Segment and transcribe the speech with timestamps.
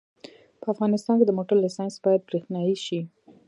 [0.61, 2.99] په افغانستان کې د موټر لېسنس باید برېښنایي شي